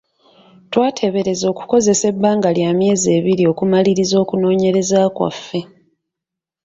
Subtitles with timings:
[0.71, 5.61] Twateebereza okukozesa ebbanga lya myezi ebiri okumaliriza okunoonyereza kwaffe.